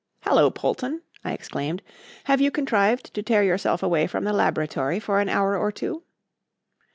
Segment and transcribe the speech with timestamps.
[0.21, 1.83] "Hallo, Polton!" I exclaimed,
[2.23, 6.01] "have you contrived to tear yourself away from the laboratory for an hour or two?"